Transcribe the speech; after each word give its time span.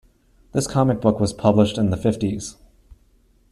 This 0.53 0.65
comic 0.65 0.99
book 0.99 1.19
was 1.19 1.31
published 1.31 1.77
in 1.77 1.91
the 1.91 1.95
fifties. 1.95 2.55